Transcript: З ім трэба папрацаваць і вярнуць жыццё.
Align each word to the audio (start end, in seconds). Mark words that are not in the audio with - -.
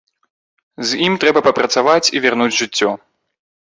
З 0.93 1.03
ім 1.09 1.19
трэба 1.25 1.45
папрацаваць 1.51 2.09
і 2.15 2.27
вярнуць 2.27 2.53
жыццё. 2.65 2.89